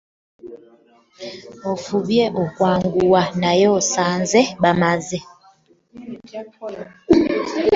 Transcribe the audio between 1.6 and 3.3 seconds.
Ofubye okwanguwa